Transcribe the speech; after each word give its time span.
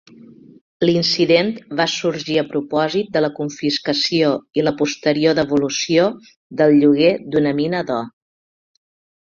L'incident 0.89 1.51
va 1.81 1.85
sorgir 1.95 2.37
a 2.43 2.43
propòsit 2.53 3.11
de 3.19 3.23
la 3.25 3.29
confiscació 3.41 4.33
i 4.61 4.65
la 4.69 4.75
posterior 4.81 5.39
devolució 5.43 6.09
del 6.63 6.77
lloguer 6.81 7.15
d'una 7.31 7.57
mina 7.63 7.87
d'or. 7.93 8.13